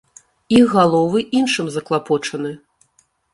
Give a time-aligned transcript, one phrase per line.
[0.59, 2.51] Іх галовы іншым заклапочаны.